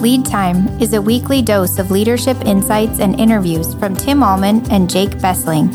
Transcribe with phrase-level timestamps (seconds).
[0.00, 4.88] Lead Time is a weekly dose of leadership insights and interviews from Tim Allman and
[4.88, 5.70] Jake Bessling.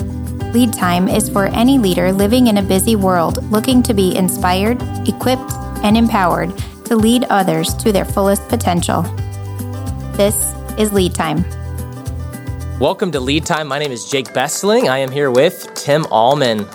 [0.53, 4.81] Lead Time is for any leader living in a busy world looking to be inspired,
[5.07, 5.51] equipped,
[5.83, 6.55] and empowered
[6.85, 9.01] to lead others to their fullest potential.
[10.13, 11.43] This is Lead Time.
[12.79, 13.67] Welcome to Lead Time.
[13.67, 14.87] My name is Jake Bessling.
[14.89, 16.65] I am here with Tim Allman.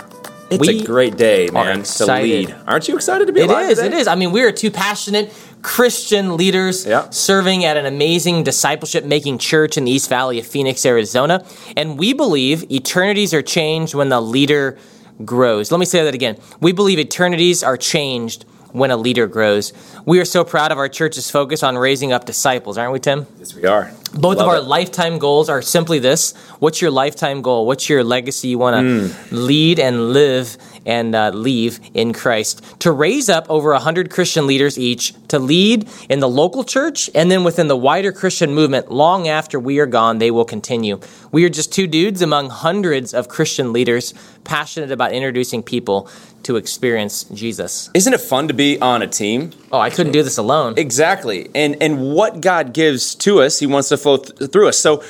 [0.50, 2.48] It's We a great day, man, to excited.
[2.48, 2.56] lead.
[2.66, 3.96] Aren't you excited to be It alive is, today?
[3.96, 4.06] it is.
[4.06, 5.30] I mean, we are two passionate
[5.62, 7.06] Christian leaders Yeah.
[7.10, 11.44] serving at an amazing discipleship making church in the East Valley of Phoenix, Arizona.
[11.76, 14.76] And we believe eternities are changed when the leader
[15.24, 15.70] grows.
[15.70, 16.36] Let me say that again.
[16.60, 19.72] We believe eternities are changed when a leader grows.
[20.04, 23.26] We are so proud of our church's focus on raising up disciples, aren't we, Tim?
[23.38, 23.90] Yes, we are.
[24.14, 24.64] Both of our it.
[24.64, 26.34] lifetime goals are simply this.
[26.58, 27.66] What's your lifetime goal?
[27.66, 29.34] What's your legacy you want to Hmm.
[29.46, 32.62] lead and live and uh, leave in Christ?
[32.80, 37.30] To raise up over 100 Christian leaders each to lead in the local church and
[37.30, 40.98] then within the wider Christian movement long after we are gone, they will continue.
[41.32, 46.08] We are just two dudes among hundreds of Christian leaders passionate about introducing people
[46.44, 47.90] to experience Jesus.
[47.92, 49.50] Isn't it fun to be on a team?
[49.70, 50.74] Oh, I couldn't do this alone.
[50.78, 51.50] Exactly.
[51.54, 54.78] And and what God gives to us, He wants to flow th- through us.
[54.78, 55.02] So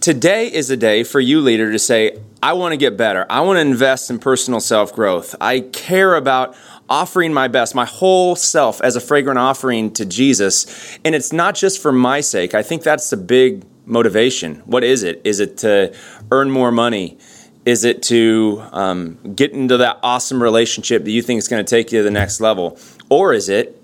[0.00, 3.26] today is a day for you, leader, to say, I want to get better.
[3.28, 5.34] I want to invest in personal self growth.
[5.40, 6.56] I care about
[6.88, 10.98] offering my best, my whole self as a fragrant offering to Jesus.
[11.04, 12.54] And it's not just for my sake.
[12.54, 14.56] I think that's the big motivation.
[14.66, 15.20] What is it?
[15.24, 15.94] Is it to
[16.32, 17.18] earn more money?
[17.64, 21.68] Is it to um, get into that awesome relationship that you think is going to
[21.68, 22.78] take you to the next level?
[23.08, 23.79] Or is it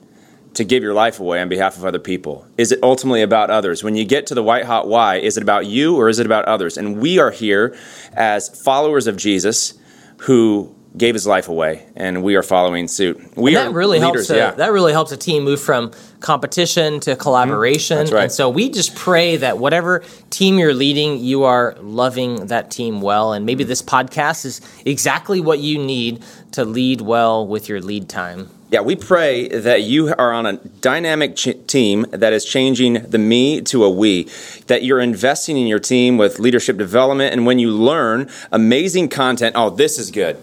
[0.56, 2.46] to give your life away on behalf of other people?
[2.58, 3.84] Is it ultimately about others?
[3.84, 6.26] When you get to the white hot why, is it about you or is it
[6.26, 6.76] about others?
[6.76, 7.76] And we are here
[8.14, 9.74] as followers of Jesus
[10.18, 13.36] who gave his life away, and we are following suit.
[13.36, 14.30] We that really leaders, helps.
[14.30, 14.50] A, yeah.
[14.52, 17.20] That really helps a team move from competition to mm-hmm.
[17.20, 17.98] collaboration.
[17.98, 18.22] That's right.
[18.24, 23.02] And so we just pray that whatever team you're leading, you are loving that team
[23.02, 23.34] well.
[23.34, 23.68] And maybe mm-hmm.
[23.68, 28.48] this podcast is exactly what you need to lead well with your lead time.
[28.68, 33.18] Yeah, we pray that you are on a dynamic ch- team that is changing the
[33.18, 34.24] me to a we,
[34.66, 39.54] that you're investing in your team with leadership development, and when you learn amazing content,
[39.56, 40.36] oh, this is good.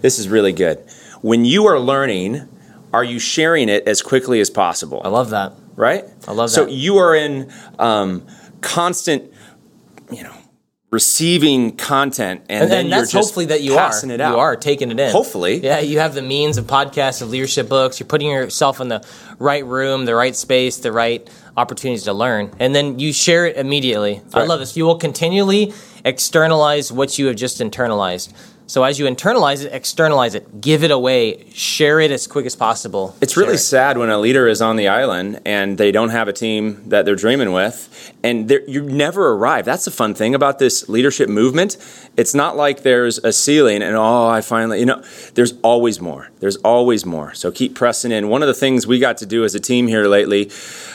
[0.00, 0.78] This is really good.
[1.22, 2.48] When you are learning,
[2.92, 5.00] are you sharing it as quickly as possible?
[5.04, 5.52] I love that.
[5.76, 6.04] right?
[6.26, 6.54] I love that.
[6.54, 8.26] So you are in um,
[8.60, 9.32] constant,
[10.10, 10.34] you know,
[10.90, 13.92] receiving content, and, And, then and you're that's just hopefully that you are.
[14.06, 15.12] You are taking it in.
[15.12, 15.60] Hopefully.
[15.60, 18.00] Yeah, you have the means of podcasts, of leadership books.
[18.00, 19.06] You're putting yourself in the
[19.38, 22.54] right room, the right space, the right opportunities to learn.
[22.58, 24.22] And then you share it immediately.
[24.32, 24.76] I love this.
[24.76, 28.32] You will continually externalize what you have just internalized.
[28.68, 32.54] So as you internalize it, externalize it, give it away, share it as quick as
[32.54, 33.16] possible.
[33.22, 33.58] It's really it.
[33.58, 37.06] sad when a leader is on the island and they don't have a team that
[37.06, 39.64] they're dreaming with, and you never arrive.
[39.64, 41.78] That's the fun thing about this leadership movement.
[42.18, 45.02] It's not like there's a ceiling and oh, I finally, you know,
[45.32, 46.28] there's always more.
[46.40, 47.32] There's always more.
[47.32, 48.28] So keep pressing in.
[48.28, 50.50] One of the things we got to do as a team here lately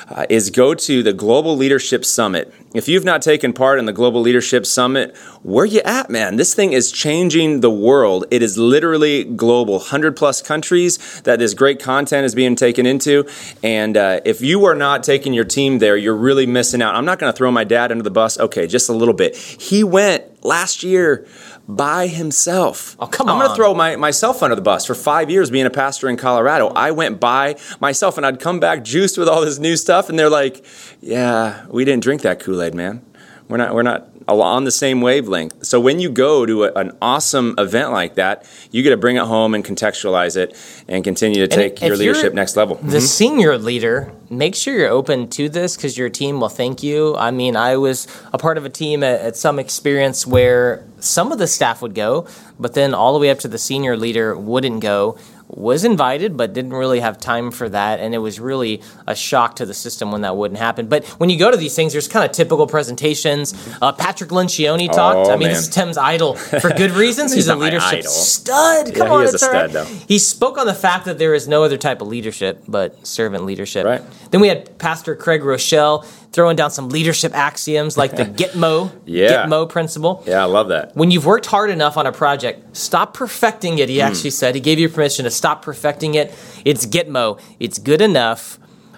[0.10, 2.54] uh, is go to the Global Leadership Summit.
[2.74, 6.38] If you've not taken part in the Global Leadership Summit, where you at, man?
[6.38, 8.26] This thing is changing the world.
[8.32, 9.76] It is literally global.
[9.76, 13.28] 100 plus countries that this great content is being taken into.
[13.62, 16.96] And uh, if you are not taking your team there, you're really missing out.
[16.96, 18.40] I'm not going to throw my dad under the bus.
[18.40, 19.36] Okay, just a little bit.
[19.36, 21.26] He went last year
[21.68, 22.96] by himself.
[23.00, 24.86] Oh, come I'm going to throw my, myself under the bus.
[24.86, 28.60] For five years being a pastor in Colorado, I went by myself and I'd come
[28.60, 30.10] back juiced with all this new stuff.
[30.10, 30.66] And they're like,
[31.02, 33.06] yeah, we didn't drink that Kool Aid, man.
[33.48, 35.66] We're not, we're not on the same wavelength.
[35.66, 39.18] So when you go to a, an awesome event like that, you get to bring
[39.18, 40.56] it home and contextualize it
[40.88, 42.76] and continue to take your leadership next level.
[42.76, 43.00] The mm-hmm.
[43.00, 47.16] senior leader, make sure you're open to this because your team will thank you.
[47.16, 51.32] I mean, I was a part of a team at, at some experience where some
[51.32, 52.28] of the staff would go,
[52.60, 55.18] but then all the way up to the senior leader wouldn't go.
[55.56, 59.58] Was invited, but didn't really have time for that, and it was really a shock
[59.58, 60.88] to the system when that wouldn't happen.
[60.88, 63.54] But when you go to these things, there's kind of typical presentations.
[63.82, 65.28] Uh, Patrick Lencioni talked.
[65.30, 65.52] Oh, I mean, man.
[65.54, 67.32] this is Tim's idol for good reasons.
[67.34, 68.94] He's, He's a leadership stud.
[68.96, 69.70] Come he on, is a it's right.
[69.70, 70.06] stud, though.
[70.08, 73.46] He spoke on the fact that there is no other type of leadership but servant
[73.46, 73.86] leadership.
[73.86, 74.02] Right.
[74.32, 79.46] Then we had Pastor Craig Groeschel throwing down some leadership axioms like the Gitmo, Yeah.
[79.46, 80.24] Gitmo principle.
[80.26, 80.96] Yeah, I love that.
[80.96, 83.88] When you've worked hard enough on a project, stop perfecting it.
[83.88, 84.08] He Hmm.
[84.08, 86.34] actually said he gave you permission to stop perfecting it.
[86.64, 87.38] It's Gitmo.
[87.60, 88.58] It's good enough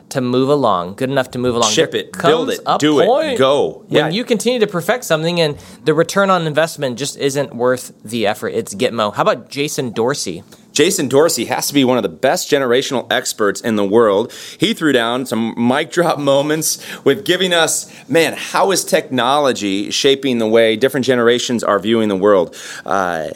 [0.09, 0.93] to move along.
[0.93, 1.71] Good enough to move along.
[1.71, 3.83] Ship There it, build it, do it, go.
[3.87, 4.09] When Yeah.
[4.11, 8.49] you continue to perfect something and the return on investment just isn't worth the effort.
[8.49, 9.15] It's Gitmo.
[9.15, 10.43] How about Jason Dorsey?
[10.71, 14.31] Jason Dorsey has to be one of the best generational experts in the world.
[14.59, 20.37] He threw down some mic drop moments with giving us, man, how is technology shaping
[20.37, 22.55] the way different generations are viewing the world?
[22.85, 23.29] Uh,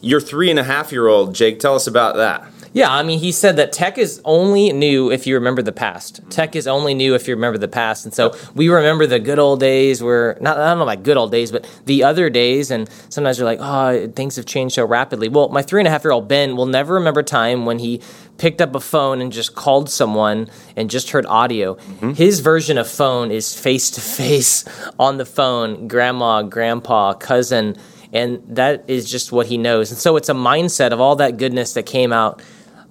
[0.00, 2.46] your three and a half year old, Jake, tell us about that.
[2.74, 6.20] Yeah, I mean, he said that tech is only new if you remember the past.
[6.28, 8.04] Tech is only new if you remember the past.
[8.04, 11.16] And so we remember the good old days where, not, I don't know about good
[11.16, 12.72] old days, but the other days.
[12.72, 15.28] And sometimes you're like, oh, things have changed so rapidly.
[15.28, 18.02] Well, my three and a half year old Ben will never remember time when he
[18.38, 21.76] picked up a phone and just called someone and just heard audio.
[21.76, 22.14] Mm-hmm.
[22.14, 24.64] His version of phone is face to face
[24.98, 27.76] on the phone, grandma, grandpa, cousin.
[28.12, 29.92] And that is just what he knows.
[29.92, 32.42] And so it's a mindset of all that goodness that came out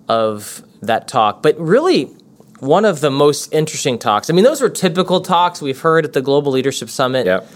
[0.07, 1.41] of that talk.
[1.41, 2.05] But really,
[2.59, 4.29] one of the most interesting talks.
[4.29, 7.25] I mean, those were typical talks we've heard at the Global Leadership Summit.
[7.25, 7.47] Yep.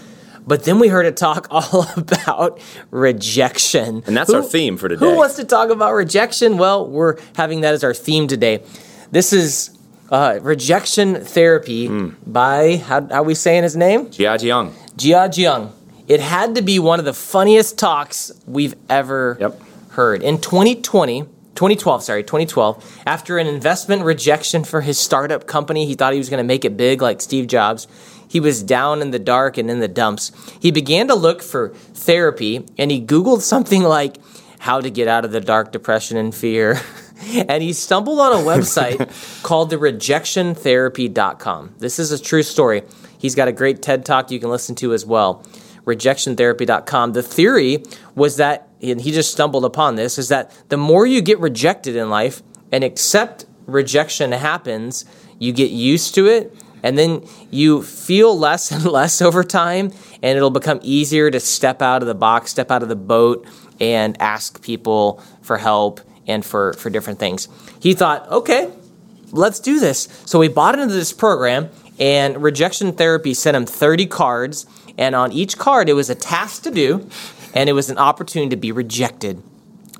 [0.46, 2.60] But then we heard a talk all about
[2.90, 4.02] rejection.
[4.06, 5.04] And that's who, our theme for today.
[5.04, 6.58] Who wants to talk about rejection?
[6.58, 8.62] Well, we're having that as our theme today.
[9.10, 9.78] This is
[10.10, 12.14] uh, Rejection Therapy mm.
[12.26, 14.06] by, how, how are we saying his name?
[14.06, 14.72] Jia Jiang.
[14.96, 15.72] Jia Jiang.
[16.06, 19.60] It had to be one of the funniest talks we've ever yep.
[19.90, 20.22] heard.
[20.22, 21.26] In 2020,
[21.58, 26.30] 2012, sorry, 2012, after an investment rejection for his startup company, he thought he was
[26.30, 27.88] going to make it big like Steve Jobs.
[28.28, 30.30] He was down in the dark and in the dumps.
[30.60, 34.18] He began to look for therapy and he Googled something like
[34.60, 36.80] how to get out of the dark depression and fear.
[37.48, 41.74] and he stumbled on a website called the rejectiontherapy.com.
[41.78, 42.84] This is a true story.
[43.18, 45.42] He's got a great TED talk you can listen to as well.
[45.86, 47.14] Rejectiontherapy.com.
[47.14, 47.82] The theory
[48.14, 51.96] was that and he just stumbled upon this, is that the more you get rejected
[51.96, 55.04] in life and accept rejection happens,
[55.38, 59.92] you get used to it, and then you feel less and less over time,
[60.22, 63.46] and it'll become easier to step out of the box, step out of the boat,
[63.80, 67.48] and ask people for help and for, for different things.
[67.80, 68.70] He thought, okay,
[69.32, 70.08] let's do this.
[70.24, 74.66] So he bought into this program, and rejection therapy sent him 30 cards,
[74.96, 77.08] and on each card, it was a task to do
[77.54, 79.42] and it was an opportunity to be rejected.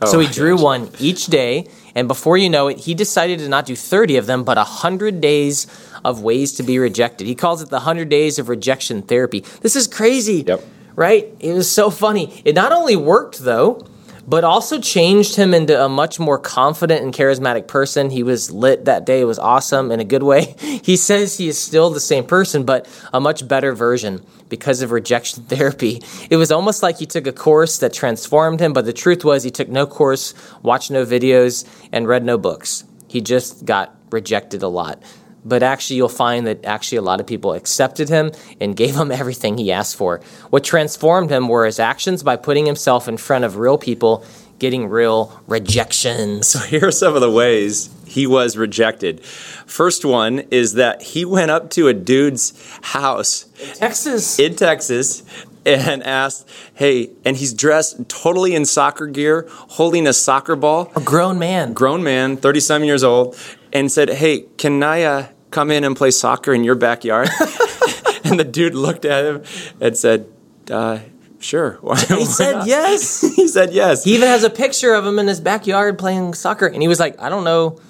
[0.00, 0.62] Oh, so he drew gosh.
[0.62, 4.26] one each day, and before you know it, he decided to not do 30 of
[4.26, 5.66] them, but 100 days
[6.04, 7.26] of ways to be rejected.
[7.26, 9.40] He calls it the 100 days of rejection therapy.
[9.60, 10.44] This is crazy.
[10.46, 10.64] Yep.
[10.94, 11.32] Right?
[11.38, 12.42] It was so funny.
[12.44, 13.86] It not only worked, though,
[14.28, 18.10] but also changed him into a much more confident and charismatic person.
[18.10, 19.22] He was lit that day.
[19.22, 20.54] It was awesome in a good way.
[20.88, 24.90] He says he is still the same person, but a much better version because of
[24.90, 26.02] rejection therapy.
[26.30, 29.42] It was almost like he took a course that transformed him, but the truth was
[29.42, 32.84] he took no course, watched no videos, and read no books.
[33.06, 35.02] He just got rejected a lot
[35.44, 39.10] but actually you'll find that actually a lot of people accepted him and gave him
[39.10, 40.20] everything he asked for.
[40.50, 44.24] What transformed him were his actions by putting himself in front of real people,
[44.58, 46.48] getting real rejections.
[46.48, 49.24] So here are some of the ways he was rejected.
[49.24, 52.52] First one is that he went up to a dude's
[52.82, 54.38] house in Texas.
[54.38, 55.22] In Texas
[55.66, 60.90] and asked, "Hey," and he's dressed totally in soccer gear, holding a soccer ball.
[60.96, 61.74] A grown man.
[61.74, 63.36] Grown man, 37 years old,
[63.72, 67.28] and said, "Hey, can I uh, come in and play soccer in your backyard?"
[68.24, 69.42] and the dude looked at him
[69.80, 70.26] and said,
[70.70, 71.00] uh,
[71.38, 72.66] "Sure." Why, he why said not?
[72.66, 73.20] yes.
[73.36, 74.04] he said yes.
[74.04, 77.00] He even has a picture of him in his backyard playing soccer, and he was
[77.00, 77.80] like, "I don't know."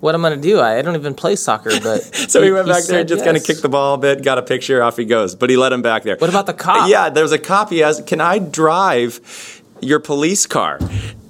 [0.00, 0.60] What I'm gonna do?
[0.60, 3.20] I, don't even play soccer, but so he, he went back he there and just
[3.20, 3.24] yes.
[3.24, 5.34] kind of kicked the ball a bit, got a picture, off he goes.
[5.34, 6.18] But he let him back there.
[6.18, 6.90] What about the cop?
[6.90, 7.70] Yeah, there was a cop.
[7.70, 10.78] He asked, "Can I drive your police car?"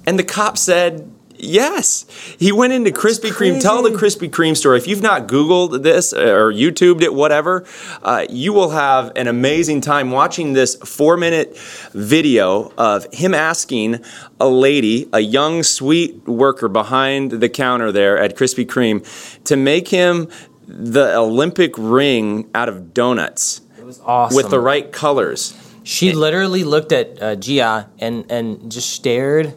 [0.05, 2.05] And the cop said, Yes.
[2.39, 3.61] He went into Krispy Kreme.
[3.61, 4.77] Tell the Krispy Kreme story.
[4.77, 7.65] If you've not Googled this or YouTubed it, whatever,
[8.03, 11.57] uh, you will have an amazing time watching this four minute
[11.93, 13.99] video of him asking
[14.39, 19.03] a lady, a young, sweet worker behind the counter there at Krispy Kreme,
[19.43, 20.29] to make him
[20.67, 23.61] the Olympic ring out of donuts.
[23.77, 24.35] It was awesome.
[24.35, 25.53] With the right colors.
[25.83, 29.53] She literally looked at uh, Jia and, and just stared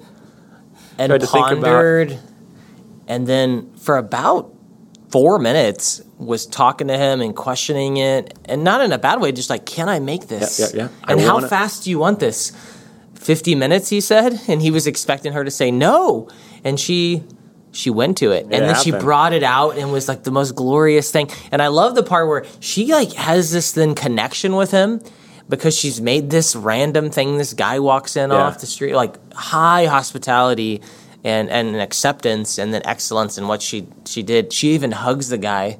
[0.99, 2.19] and pondered,
[3.07, 4.53] and then for about
[5.11, 9.33] four minutes was talking to him and questioning it, and not in a bad way,
[9.33, 10.59] just like, can I make this?
[10.59, 11.11] Yeah, yeah, yeah.
[11.11, 12.53] And how fast do you want this?
[13.15, 16.29] 50 minutes, he said, and he was expecting her to say no.
[16.65, 17.23] And she
[17.71, 18.85] she went to it, and then happened.
[18.85, 22.03] she brought it out and was like the most glorious thing and i love the
[22.03, 25.01] part where she like has this then connection with him
[25.49, 27.39] because she's made this random thing.
[27.39, 28.37] This guy walks in yeah.
[28.37, 30.83] off the street, like high hospitality
[31.25, 34.53] and and acceptance, and then excellence in what she she did.
[34.53, 35.79] She even hugs the guy.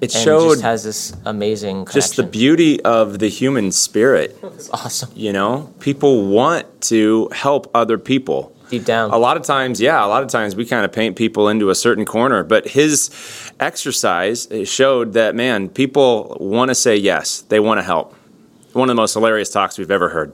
[0.00, 2.00] It showed has this amazing connection.
[2.00, 4.36] just the beauty of the human spirit.
[4.54, 5.10] It's awesome.
[5.14, 8.52] You know, people want to help other people.
[8.68, 9.10] Deep down.
[9.10, 11.70] A lot of times, yeah, a lot of times we kind of paint people into
[11.70, 12.42] a certain corner.
[12.42, 13.10] But his
[13.60, 18.14] exercise showed that, man, people want to say yes, they want to help.
[18.72, 20.32] One of the most hilarious talks we've ever heard.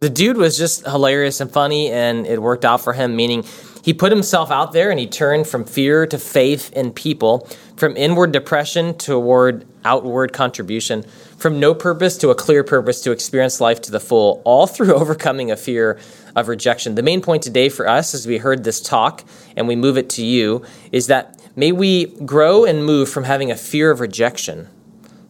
[0.00, 3.44] The dude was just hilarious and funny, and it worked out for him, meaning
[3.82, 7.96] he put himself out there and he turned from fear to faith in people, from
[7.96, 11.02] inward depression toward outward contribution,
[11.36, 14.94] from no purpose to a clear purpose to experience life to the full, all through
[15.00, 15.98] overcoming a fear
[16.34, 16.94] of rejection.
[16.94, 19.22] The main point today for us, as we heard this talk
[19.56, 23.50] and we move it to you, is that may we grow and move from having
[23.50, 24.68] a fear of rejection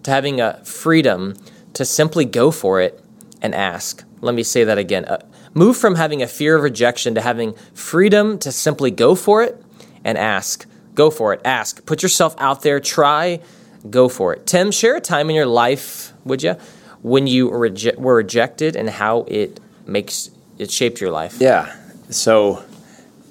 [0.02, 1.34] to having a freedom
[1.74, 3.02] to simply go for it
[3.42, 4.04] and ask.
[4.20, 5.04] Let me say that again.
[5.04, 5.18] Uh,
[5.54, 9.62] move from having a fear of rejection to having freedom to simply go for it
[10.04, 10.66] and ask.
[10.94, 11.40] Go for it.
[11.44, 11.86] Ask.
[11.86, 12.80] Put yourself out there.
[12.80, 13.40] Try.
[13.88, 14.46] Go for it.
[14.46, 16.56] Tim, share a time in your life, would you,
[17.02, 21.36] when you were rejected and how it makes it shaped your life.
[21.40, 21.74] Yeah.
[22.10, 22.62] So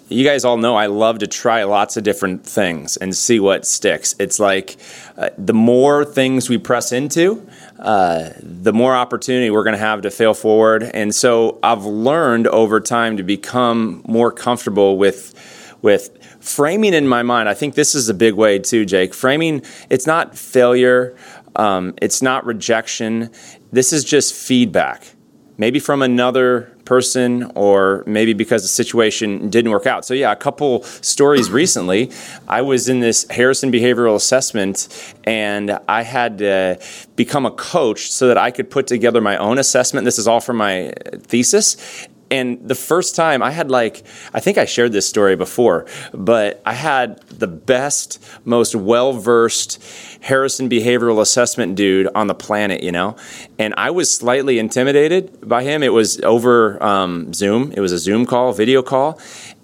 [0.09, 3.65] you guys all know I love to try lots of different things and see what
[3.65, 4.15] sticks.
[4.19, 4.77] It's like
[5.17, 7.47] uh, the more things we press into,
[7.77, 10.83] uh, the more opportunity we're going to have to fail forward.
[10.83, 15.35] And so I've learned over time to become more comfortable with
[15.81, 17.47] with framing in my mind.
[17.47, 19.13] I think this is a big way too, Jake.
[19.13, 21.15] Framing it's not failure,
[21.55, 23.29] um, it's not rejection.
[23.71, 25.13] This is just feedback
[25.59, 30.05] maybe from another person or maybe because the situation didn't work out.
[30.05, 32.11] So, yeah, a couple stories recently.
[32.47, 34.87] I was in this Harrison Behavioral Assessment
[35.25, 36.79] and I had to
[37.15, 40.05] become a coach so that I could put together my own assessment.
[40.05, 44.57] This is all for my thesis and the first time I had like I think
[44.57, 49.83] I shared this story before, but I had the best, most well-versed
[50.21, 53.15] Harrison behavioral assessment dude on the planet, you know,
[53.57, 55.83] and I was slightly intimidated by him.
[55.83, 57.71] It was over um, Zoom.
[57.71, 59.19] It was a Zoom call, video call,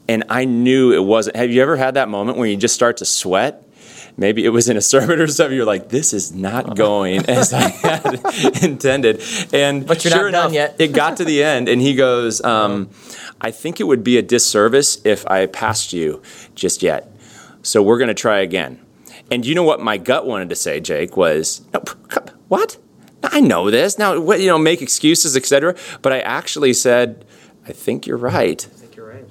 [0.07, 1.35] and I knew it wasn't.
[1.35, 3.64] Have you ever had that moment where you just start to sweat?
[4.17, 5.55] Maybe it was in a sermon or something.
[5.55, 6.73] You're like, this is not uh-huh.
[6.73, 9.21] going as I had intended.
[9.53, 10.75] And but you're sure not enough, done yet.
[10.79, 12.89] it got to the end, and he goes, um,
[13.41, 16.21] I think it would be a disservice if I passed you
[16.55, 17.11] just yet.
[17.61, 18.79] So we're going to try again.
[19.31, 21.61] And you know what my gut wanted to say, Jake, was,
[22.47, 22.77] what?
[23.23, 23.97] I know this.
[23.97, 25.75] Now, what, you know, make excuses, etc.
[26.01, 27.25] But I actually said,
[27.67, 28.67] I think you're right.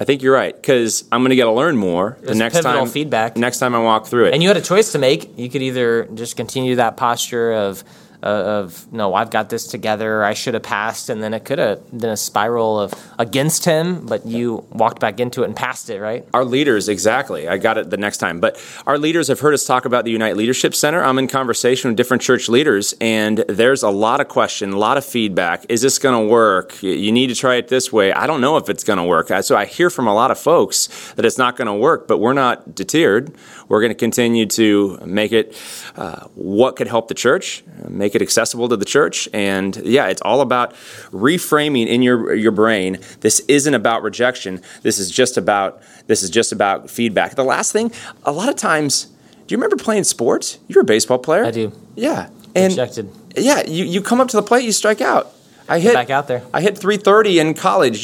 [0.01, 2.87] I think you're right because I'm going to get to learn more the next time.
[2.89, 4.35] Feedback next time I walk through it.
[4.35, 5.39] And you had a choice to make.
[5.39, 7.85] You could either just continue that posture of
[8.25, 10.25] of no, I've got this together.
[10.25, 14.07] I should have passed, and then it could have been a spiral of against him,
[14.07, 16.26] but you walked back into it and passed it, right?
[16.35, 17.49] Our leaders, exactly.
[17.49, 18.40] I got it the next time.
[18.40, 21.02] But our leaders have heard us talk about the Unite Leadership Center.
[21.02, 24.97] I'm in conversation with different church leaders, and there's a lot of question, a lot
[24.97, 25.66] of feedback.
[25.69, 26.83] Is this going to work?
[26.83, 28.12] You need to try it this way.
[28.12, 29.28] I don't know if it's going to work.
[29.43, 32.19] So I hear from a lot of folks that it's not going to work, but
[32.19, 33.35] we're not deterred.
[33.69, 35.57] We're going to continue to make it
[35.97, 39.28] uh, what could help the church, make make it accessible to the church.
[39.33, 40.75] And yeah, it's all about
[41.11, 42.99] reframing in your your brain.
[43.21, 44.61] This isn't about rejection.
[44.83, 47.35] This is just about this is just about feedback.
[47.35, 47.90] The last thing,
[48.25, 49.06] a lot of times,
[49.47, 50.59] do you remember playing sports?
[50.68, 51.44] You're a baseball player.
[51.44, 51.73] I do.
[51.97, 52.28] Yeah.
[52.54, 53.11] And rejected.
[53.37, 55.33] Yeah, you, you come up to the plate, you strike out.
[55.68, 56.42] I hit back out there.
[56.52, 58.02] I hit 330 in college.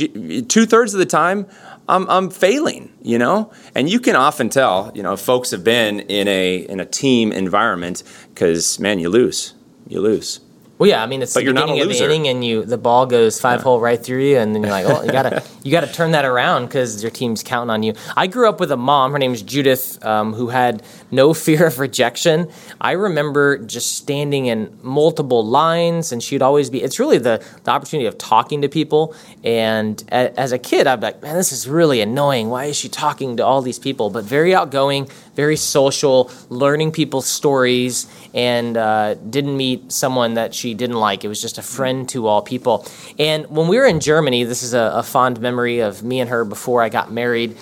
[0.49, 1.47] Two thirds of the time,
[1.89, 3.53] I'm, I'm failing, you know?
[3.77, 7.31] And you can often tell, you know, folks have been in a, in a team
[7.31, 8.03] environment
[8.35, 9.55] because, man, you lose
[9.91, 10.41] you lose.
[10.79, 13.05] Well, yeah, I mean it's but the beginning of the inning, and you the ball
[13.05, 13.65] goes five yeah.
[13.65, 16.25] hole right through you, and then you're like, oh, you gotta you gotta turn that
[16.25, 17.93] around because your team's counting on you.
[18.17, 19.13] I grew up with a mom.
[19.13, 22.51] Her name is Judith, um, who had no fear of rejection.
[22.81, 26.83] I remember just standing in multiple lines, and she'd always be.
[26.83, 29.15] It's really the the opportunity of talking to people.
[29.45, 32.49] And a, as a kid, I'd be like, man, this is really annoying.
[32.49, 34.11] Why is she talking to all these people?
[34.11, 40.75] But very outgoing, very social, learning people's stories, and uh, didn't meet someone that she
[40.75, 41.25] didn't like.
[41.25, 42.87] It was just a friend to all people.
[43.19, 46.31] And when we were in Germany, this is a, a fond memory of me and
[46.31, 47.57] her before I got married.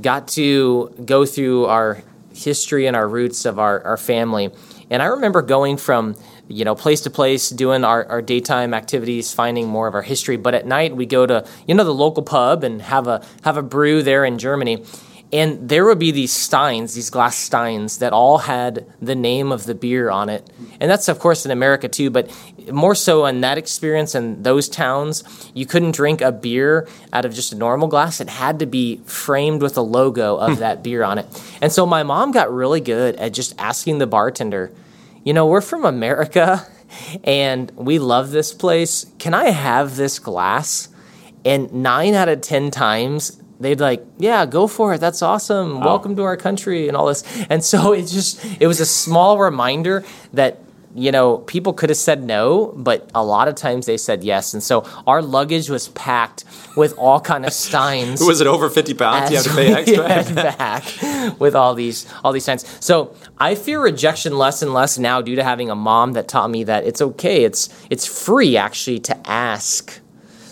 [0.00, 2.02] Got to go through our
[2.36, 4.50] history and our roots of our, our family.
[4.90, 6.16] And I remember going from
[6.48, 10.36] you know place to place doing our, our daytime activities finding more of our history
[10.36, 13.56] but at night we go to you know the local pub and have a have
[13.56, 14.84] a brew there in germany
[15.32, 19.64] and there would be these steins, these glass steins that all had the name of
[19.64, 20.48] the beer on it.
[20.80, 22.30] And that's, of course, in America too, but
[22.70, 27.34] more so in that experience in those towns, you couldn't drink a beer out of
[27.34, 28.20] just a normal glass.
[28.20, 30.60] It had to be framed with a logo of hmm.
[30.60, 31.26] that beer on it.
[31.60, 34.72] And so my mom got really good at just asking the bartender,
[35.24, 36.64] you know, we're from America
[37.24, 39.06] and we love this place.
[39.18, 40.88] Can I have this glass?
[41.44, 45.00] And nine out of 10 times, they'd like, yeah, go for it.
[45.00, 45.80] That's awesome.
[45.80, 47.24] Welcome to our country and all this.
[47.48, 50.60] And so it just, it was a small reminder that
[50.96, 54.54] you know, people could have said no, but a lot of times they said yes.
[54.54, 56.44] And so our luggage was packed
[56.74, 58.22] with all kind of steins.
[58.26, 59.30] Was it over 50 pounds?
[59.30, 60.34] You have to pay extra?
[60.34, 62.64] back with all these all these steins.
[62.82, 66.50] So I fear rejection less and less now due to having a mom that taught
[66.50, 67.44] me that it's okay.
[67.44, 70.00] It's it's free actually to ask.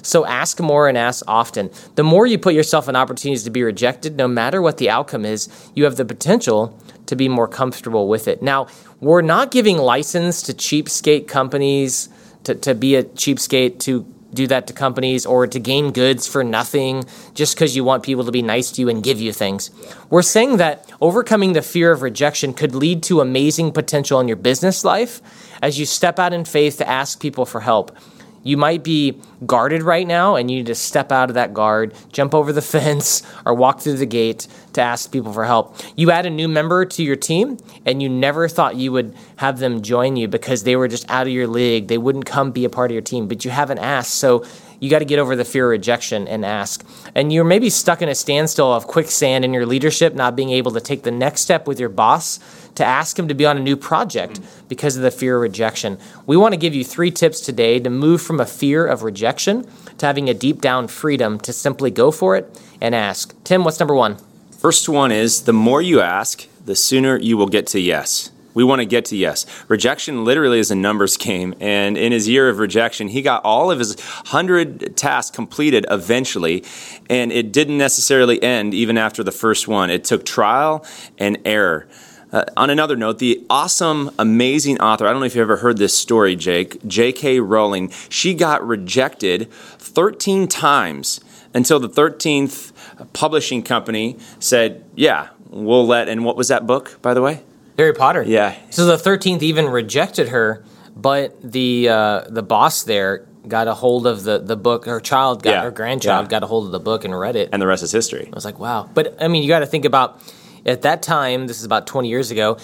[0.05, 1.71] So ask more and ask often.
[1.95, 5.25] The more you put yourself in opportunities to be rejected, no matter what the outcome
[5.25, 8.43] is, you have the potential to be more comfortable with it.
[8.43, 8.67] Now,
[9.01, 12.09] we're not giving license to cheapskate companies
[12.45, 16.43] to, to be a cheapskate to do that to companies or to gain goods for
[16.45, 19.71] nothing just because you want people to be nice to you and give you things.
[20.11, 24.37] We're saying that overcoming the fear of rejection could lead to amazing potential in your
[24.37, 25.23] business life
[25.63, 27.97] as you step out in faith to ask people for help.
[28.45, 31.95] You might be guarded right now and you need to step out of that guard,
[32.13, 35.77] jump over the fence, or walk through the gate to ask people for help.
[35.97, 39.59] You add a new member to your team and you never thought you would have
[39.59, 41.89] them join you because they were just out of your league.
[41.89, 44.15] They wouldn't come be a part of your team, but you haven't asked.
[44.15, 44.45] So
[44.81, 46.87] you got to get over the fear of rejection and ask.
[47.15, 50.73] And you're maybe stuck in a standstill of quicksand in your leadership, not being able
[50.73, 52.39] to take the next step with your boss
[52.75, 55.99] to ask him to be on a new project because of the fear of rejection.
[56.27, 59.67] We want to give you three tips today to move from a fear of rejection
[59.99, 63.35] to having a deep down freedom to simply go for it and ask.
[63.45, 64.19] Tim, what's number one?
[64.59, 68.31] First one is the more you ask, the sooner you will get to yes.
[68.55, 69.47] We want to get to yes.
[69.69, 71.55] Rejection literally is a numbers game.
[71.61, 76.65] And in his year of rejection, he got all of his 100 tasks completed eventually.
[77.11, 79.91] And it didn't necessarily end even after the first one.
[79.91, 80.87] It took trial
[81.19, 81.89] and error.
[82.35, 85.79] Uh, on another note, the awesome, amazing author, I don't know if you've ever heard
[85.79, 87.39] this story, Jake, J.K.
[87.39, 89.49] Rowling, she got rejected
[89.79, 91.21] 13 times
[91.55, 92.73] until the 13th
[93.13, 96.09] publishing company said, Yeah, we'll let.
[96.09, 97.45] And what was that book, by the way?
[97.79, 98.25] Harry Potter.
[98.25, 98.57] Yeah.
[98.71, 100.65] So the 13th even rejected her,
[100.97, 104.87] but the uh, the boss there got a hold of the, the book.
[104.87, 105.63] Her child got, Yeah.
[105.63, 106.31] her grandchild Yeah.
[106.31, 107.51] got a hold of the book and read it.
[107.53, 108.29] And the rest is history.
[108.33, 108.89] I was like, wow.
[108.93, 110.21] But I mean, you got to think about
[110.67, 112.59] at that time, this is about 20 years ago,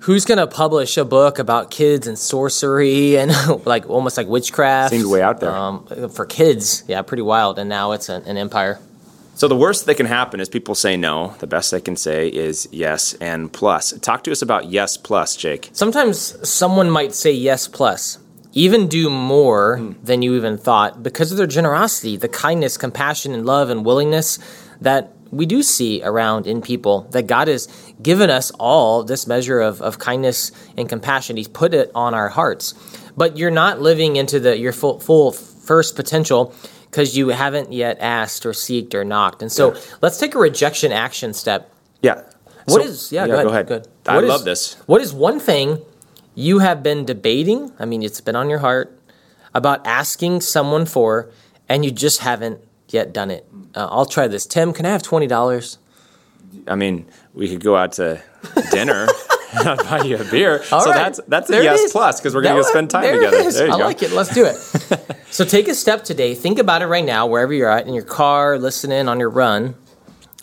[0.00, 3.32] who's going to publish a book about kids and sorcery and
[3.66, 4.92] like almost like witchcraft?
[4.92, 5.50] Seemed way out there.
[5.50, 7.58] Um, for kids, yeah, pretty wild.
[7.58, 8.78] And now it's an, an empire.
[9.34, 11.34] So the worst that can happen is people say no.
[11.40, 13.92] The best they can say is yes and plus.
[14.00, 15.68] Talk to us about yes plus, Jake.
[15.74, 18.18] Sometimes someone might say yes plus,
[18.54, 23.44] even do more than you even thought because of their generosity, the kindness, compassion, and
[23.44, 24.38] love and willingness
[24.80, 27.02] that we do see around in people.
[27.10, 27.68] That God has
[28.02, 31.36] given us all this measure of, of kindness and compassion.
[31.36, 32.74] He's put it on our hearts.
[33.16, 36.54] But you're not living into the your full, full first potential
[36.90, 39.42] because you haven't yet asked or seeked or knocked.
[39.42, 41.72] And so let's take a rejection action step.
[42.02, 42.22] Yeah.
[42.66, 43.66] What So- is yeah, go ahead.
[43.68, 43.88] Good.
[44.06, 44.76] I is- love this.
[44.86, 45.80] What is one thing
[46.34, 47.72] you have been debating?
[47.78, 48.98] I mean, it's been on your heart
[49.54, 51.30] about asking someone for,
[51.68, 53.46] and you just haven't yet done it.
[53.74, 54.46] Uh, I'll try this.
[54.46, 55.78] Tim, can I have twenty dollars?
[56.66, 58.20] I mean, we could go out to
[58.70, 59.06] dinner.
[59.52, 60.62] and I'll buy you a beer.
[60.72, 60.96] All so right.
[60.96, 63.36] that's that's a There yes plus because we're going to go spend time there together.
[63.36, 63.54] It is.
[63.56, 63.84] There you I go.
[63.84, 64.12] like it.
[64.12, 64.56] Let's do it.
[65.30, 66.34] so take a step today.
[66.34, 69.74] Think about it right now, wherever you're at, in your car, listening on your run,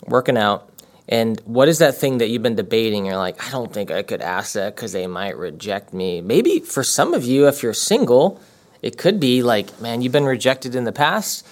[0.06, 0.70] working out.
[1.06, 3.04] And what is that thing that you've been debating?
[3.04, 6.22] You're like, I don't think I could ask that because they might reject me.
[6.22, 8.40] Maybe for some of you, if you're single,
[8.80, 11.46] it could be like, man, you've been rejected in the past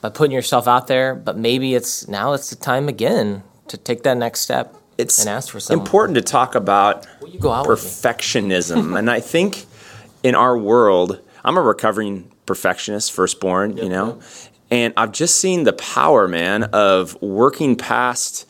[0.00, 4.02] by putting yourself out there, but maybe it's now it's the time again to take
[4.04, 5.86] that next step It's and ask for someone.
[5.86, 8.96] important to talk about Will you go out perfectionism.
[8.98, 9.66] and I think
[10.22, 14.20] in our world, I'm a recovering perfectionist, firstborn, you know,
[14.70, 18.48] and I've just seen the power, man, of working past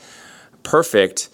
[0.62, 1.28] perfect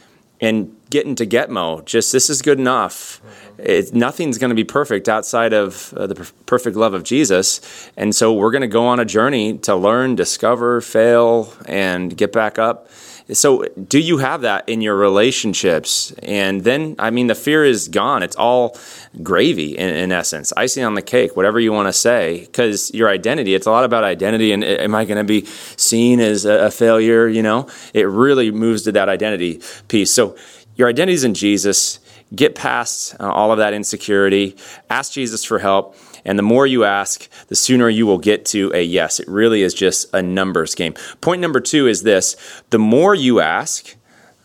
[0.45, 1.85] and getting to Getmo.
[1.85, 3.21] Just this is good enough.
[3.59, 7.61] It, nothing's going to be perfect outside of uh, the per- perfect love of Jesus.
[7.97, 12.33] And so we're going to go on a journey to learn, discover, fail, and get
[12.33, 12.89] back up.
[13.33, 16.13] So, do you have that in your relationships?
[16.23, 18.23] And then, I mean, the fear is gone.
[18.23, 18.77] It's all
[19.23, 22.41] gravy in, in essence, icing on the cake, whatever you want to say.
[22.41, 24.53] Because your identity, it's a lot about identity.
[24.53, 27.27] And am I going to be seen as a, a failure?
[27.27, 30.11] You know, it really moves to that identity piece.
[30.11, 30.37] So,
[30.77, 32.01] your identity is in Jesus.
[32.35, 34.57] Get past uh, all of that insecurity.
[34.91, 35.97] Ask Jesus for help.
[36.25, 39.21] And the more you ask, the sooner you will get to a yes.
[39.21, 40.95] It really is just a numbers game.
[41.21, 42.37] Point number two is this
[42.71, 43.95] the more you ask,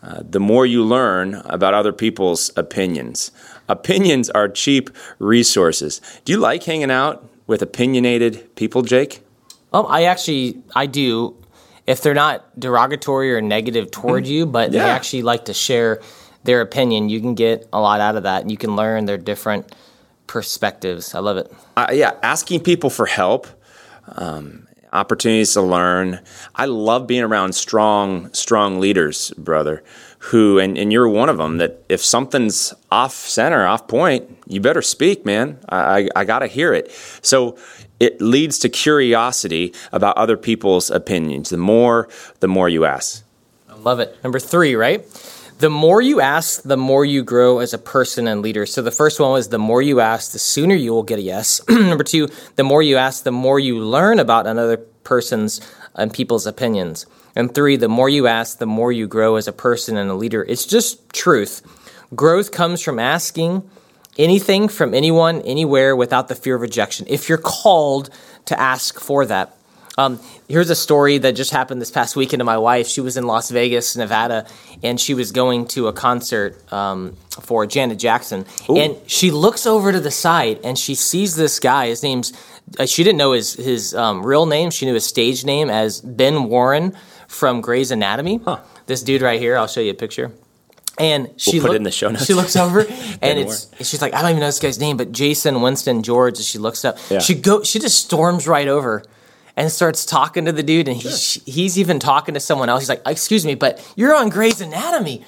[0.03, 3.31] uh, the more you learn about other people's opinions.
[3.67, 4.89] Opinions are cheap
[5.19, 6.01] resources.
[6.25, 9.23] Do you like hanging out with opinionated people, Jake?
[9.71, 11.35] Um, I actually I do.
[11.85, 16.01] If they're not derogatory or negative toward you, but they actually like to share
[16.43, 19.17] their opinion, you can get a lot out of that, and you can learn their
[19.17, 19.73] different
[20.27, 21.15] perspectives.
[21.15, 21.51] I love it.
[21.75, 23.47] uh, yeah, asking people for help,
[24.15, 26.19] um, opportunities to learn.
[26.55, 29.83] I love being around strong, strong leaders, brother.
[30.23, 31.59] Who and, and you're one of them.
[31.59, 35.57] That if something's off center, off point, you better speak, man.
[35.69, 36.91] I I, I got to hear it.
[37.21, 37.57] So
[38.01, 41.49] it leads to curiosity about other people's opinions.
[41.49, 43.23] The more, the more you ask.
[43.69, 44.21] I love it.
[44.23, 45.05] Number three, right?
[45.59, 48.65] The more you ask, the more you grow as a person and leader.
[48.65, 51.21] So the first one was the more you ask, the sooner you will get a
[51.21, 51.59] yes.
[51.69, 55.59] Number two, the more you ask, the more you learn about another person's
[55.95, 57.05] and people's opinions.
[57.35, 60.13] And three, the more you ask, the more you grow as a person and a
[60.13, 60.45] leader.
[60.47, 61.61] It's just truth.
[62.15, 63.69] Growth comes from asking
[64.17, 67.05] anything from anyone, anywhere, without the fear of rejection.
[67.09, 68.09] If you're called
[68.45, 69.55] to ask for that.
[69.97, 72.87] Um, here's a story that just happened this past weekend to my wife.
[72.87, 74.47] She was in Las Vegas, Nevada,
[74.81, 78.45] and she was going to a concert um, for Janet Jackson.
[78.69, 81.87] And she looks over to the side and she sees this guy.
[81.87, 82.31] His name's,
[82.79, 84.69] uh, she didn't know his, his um, real name.
[84.71, 86.95] She knew his stage name as Ben Warren
[87.27, 88.39] from Grey's Anatomy.
[88.85, 90.31] This dude right here, I'll show you a picture.
[90.97, 92.25] And she put it in the show notes.
[92.25, 92.81] She looks over
[93.21, 96.39] and it's she's like, I don't even know this guy's name, but Jason Winston George.
[96.39, 97.19] As she looks up, Yeah.
[97.19, 99.03] she go she just storms right over
[99.59, 102.83] and starts talking to the dude, and he's he's even talking to someone else.
[102.83, 105.25] He's like, "Excuse me, but you're on Grey's Anatomy.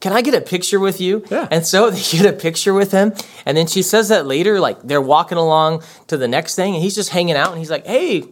[0.00, 1.46] Can I get a picture with you?" Yeah.
[1.50, 3.14] And so they get a picture with him,
[3.46, 6.82] and then she says that later, like they're walking along to the next thing, and
[6.82, 8.24] he's just hanging out, and he's like, "Hey."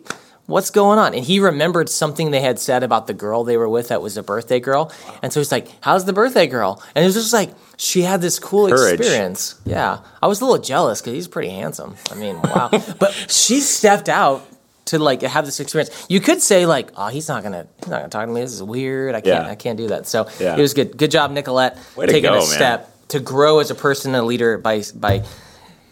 [0.48, 1.12] What's going on?
[1.12, 4.16] And he remembered something they had said about the girl they were with that was
[4.16, 4.92] a birthday girl.
[5.20, 6.80] And so he's like, How's the birthday girl?
[6.94, 9.00] And it was just like, she had this cool Courage.
[9.00, 9.60] experience.
[9.64, 9.98] Yeah.
[10.22, 11.96] I was a little jealous because he's pretty handsome.
[12.12, 12.68] I mean, wow.
[13.00, 14.46] but she stepped out
[14.86, 16.06] to like have this experience.
[16.08, 18.40] You could say like, oh, he's not gonna he's not gonna talk to me.
[18.40, 19.14] This is weird.
[19.14, 19.50] I can't Yeah.
[19.50, 20.06] I can't do that.
[20.06, 20.56] So Yeah.
[20.56, 20.96] it was good.
[20.96, 22.46] Good job, Nicolette, Way to taking go, a man.
[22.46, 25.22] step to grow as a person and a leader by by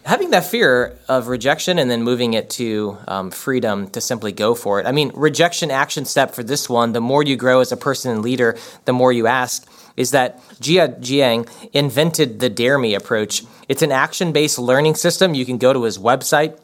[0.04, 4.54] having that fear of rejection and then moving it to um, freedom to simply go
[4.54, 4.86] for it.
[4.86, 8.10] I mean, rejection action step for this one, the more you grow as a person
[8.12, 13.44] and leader, the more you ask, is that Jia Jiang invented the Dare Me approach.
[13.68, 15.32] It's an action based learning system.
[15.34, 16.58] You can go to his website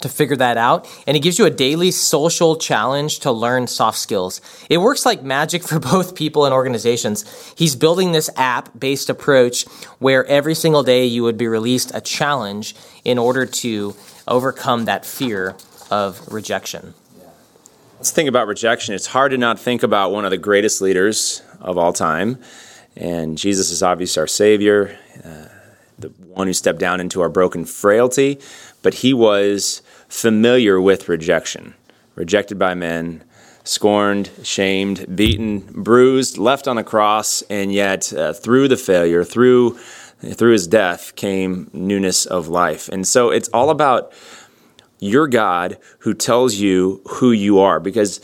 [0.00, 0.88] to figure that out.
[1.06, 4.40] And it gives you a daily social challenge to learn soft skills.
[4.70, 7.24] It works like magic for both people and organizations.
[7.56, 9.64] He's building this app based approach
[9.98, 12.74] where every single day you would be released a challenge
[13.04, 13.94] in order to
[14.26, 15.56] overcome that fear
[15.90, 16.94] of rejection.
[17.98, 18.94] Let's think about rejection.
[18.94, 22.38] It's hard to not think about one of the greatest leaders of all time.
[22.96, 25.46] And Jesus is obviously our Savior, uh,
[25.98, 28.40] the one who stepped down into our broken frailty,
[28.82, 31.74] but he was familiar with rejection.
[32.14, 33.24] Rejected by men,
[33.64, 39.78] scorned, shamed, beaten, bruised, left on a cross, and yet uh, through the failure, through
[40.34, 42.88] through his death came newness of life.
[42.88, 44.12] And so it's all about
[45.00, 48.20] your God who tells you who you are because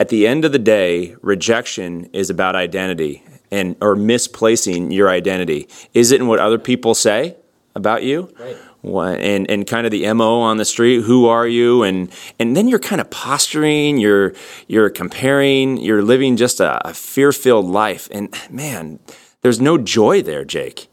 [0.00, 5.68] at the end of the day rejection is about identity and or misplacing your identity
[5.92, 7.36] is it in what other people say
[7.74, 8.56] about you Right.
[8.82, 12.66] And and kind of the mo on the street who are you and and then
[12.66, 14.34] you're kind of posturing you're
[14.66, 18.98] you're comparing you're living just a, a fear-filled life and man
[19.42, 20.88] there's no joy there jake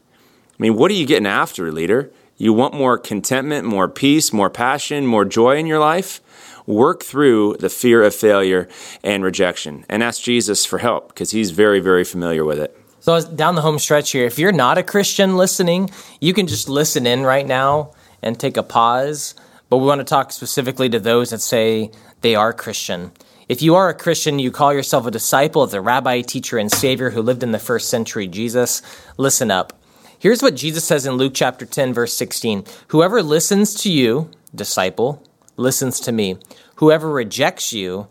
[0.60, 2.12] I mean, what are you getting after, leader?
[2.36, 6.20] You want more contentment, more peace, more passion, more joy in your life?
[6.66, 8.68] Work through the fear of failure
[9.02, 12.79] and rejection and ask Jesus for help because he's very, very familiar with it.
[13.00, 16.68] So down the home stretch here, if you're not a Christian listening, you can just
[16.68, 19.34] listen in right now and take a pause.
[19.68, 23.12] But we want to talk specifically to those that say they are Christian.
[23.48, 26.70] If you are a Christian, you call yourself a disciple of the rabbi, teacher, and
[26.70, 28.82] savior who lived in the first century, Jesus,
[29.16, 29.72] listen up.
[30.18, 35.22] Here's what Jesus says in Luke chapter 10, verse 16 Whoever listens to you, disciple,
[35.56, 36.36] listens to me.
[36.76, 38.06] Whoever rejects you,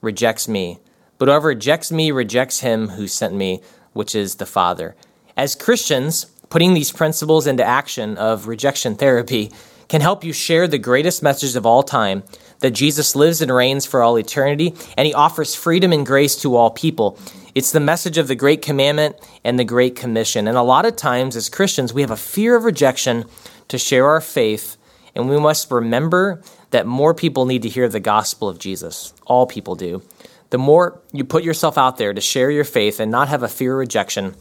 [0.00, 0.78] rejects me.
[1.18, 3.60] But whoever rejects me rejects him who sent me,
[3.98, 4.94] which is the Father.
[5.36, 9.50] As Christians, putting these principles into action of rejection therapy
[9.88, 12.22] can help you share the greatest message of all time
[12.60, 16.54] that Jesus lives and reigns for all eternity, and he offers freedom and grace to
[16.54, 17.18] all people.
[17.56, 20.46] It's the message of the Great Commandment and the Great Commission.
[20.46, 23.24] And a lot of times, as Christians, we have a fear of rejection
[23.66, 24.76] to share our faith,
[25.16, 29.12] and we must remember that more people need to hear the gospel of Jesus.
[29.26, 30.02] All people do.
[30.50, 33.48] The more you put yourself out there to share your faith and not have a
[33.48, 34.34] fear of rejection,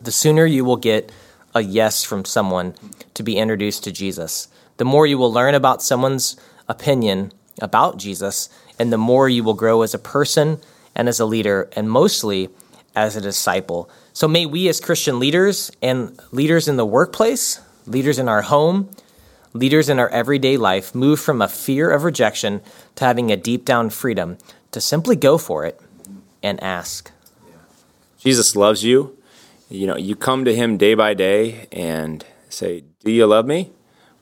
[0.00, 1.12] the sooner you will get
[1.54, 2.74] a yes from someone
[3.14, 4.48] to be introduced to Jesus.
[4.76, 6.36] The more you will learn about someone's
[6.68, 7.32] opinion
[7.62, 10.60] about Jesus, and the more you will grow as a person
[10.94, 12.48] and as a leader, and mostly
[12.94, 13.88] as a disciple.
[14.12, 18.90] So may we, as Christian leaders and leaders in the workplace, leaders in our home,
[19.52, 22.60] leaders in our everyday life, move from a fear of rejection
[22.96, 24.38] to having a deep down freedom
[24.72, 25.80] to simply go for it
[26.42, 27.10] and ask.
[28.18, 29.16] Jesus loves you.
[29.68, 33.72] You know, you come to him day by day and say, Do you love me?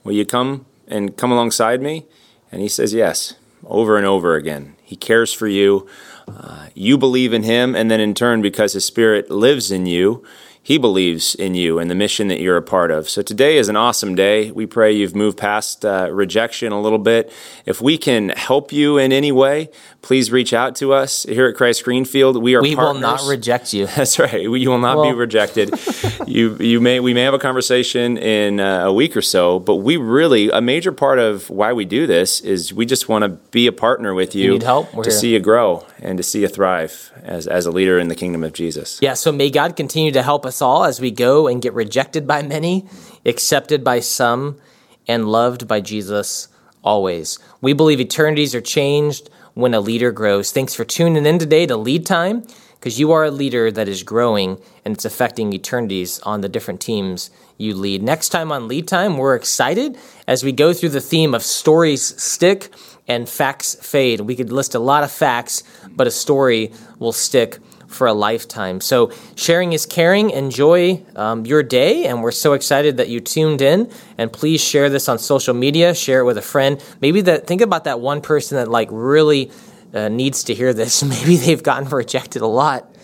[0.02, 2.07] Will you come and come alongside me?
[2.50, 3.35] And he says, Yes,
[3.66, 4.76] over and over again.
[4.83, 5.87] He cares for you.
[6.28, 10.24] Uh, you believe in him, and then in turn, because his spirit lives in you,
[10.64, 13.07] he believes in you and the mission that you're a part of.
[13.07, 14.50] So today is an awesome day.
[14.50, 17.31] We pray you've moved past uh, rejection a little bit.
[17.66, 19.68] If we can help you in any way,
[20.00, 22.42] please reach out to us here at Christ Greenfield.
[22.42, 22.94] We are we partners.
[22.94, 23.87] will not reject you.
[23.94, 24.40] That's right.
[24.40, 25.12] You will not well.
[25.12, 25.70] be rejected.
[26.27, 29.77] you you may we may have a conversation in uh, a week or so, but
[29.77, 33.29] we really a major part of why we do this is we just want to
[33.29, 34.90] be a partner with you, you need help?
[34.92, 35.11] to here.
[35.11, 38.44] see you grow and to see you thrive as as a leader in the kingdom
[38.44, 38.98] of Jesus.
[39.00, 39.14] Yeah.
[39.14, 42.42] So may God continue to help us all as we go and get rejected by
[42.42, 42.87] many,
[43.24, 44.59] accepted by some,
[45.07, 46.48] and loved by Jesus
[46.83, 47.38] always.
[47.61, 50.52] We believe eternities are changed when a leader grows.
[50.52, 54.02] Thanks for tuning in today to Lead Time, because you are a leader that is
[54.02, 58.02] growing and it's affecting eternities on the different teams you lead.
[58.02, 62.20] Next time on Lead Time, we're excited as we go through the theme of stories
[62.22, 62.74] stick
[63.07, 64.21] and facts fade.
[64.21, 68.81] We could list a lot of facts, but a story will stick for a lifetime.
[68.81, 70.31] So, sharing is caring.
[70.31, 73.90] Enjoy um, your day, and we're so excited that you tuned in.
[74.19, 75.95] And please share this on social media.
[75.95, 76.83] Share it with a friend.
[77.01, 77.47] Maybe that.
[77.47, 79.51] Think about that one person that like really
[79.93, 81.03] uh, needs to hear this.
[81.05, 82.95] Maybe they've gotten rejected a lot.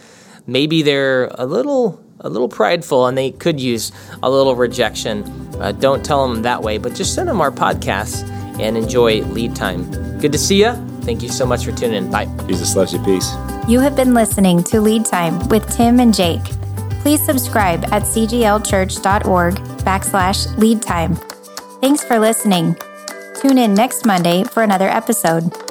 [0.47, 5.25] Maybe they're a little a little prideful and they could use a little rejection.
[5.59, 9.57] Uh, don't tell them that way, but just send them our podcast and enjoy lead
[9.57, 9.91] time.
[10.21, 10.73] Good to see you.
[11.03, 12.11] Thank you so much for tuning in.
[12.11, 12.27] Bye.
[12.47, 13.03] Jesus loves you.
[13.03, 13.33] Peace.
[13.69, 16.45] You have been listening to Lead Time with Tim and Jake.
[17.03, 21.17] Please subscribe at cglchurch.org backslash lead time.
[21.81, 22.77] Thanks for listening.
[23.41, 25.70] Tune in next Monday for another episode.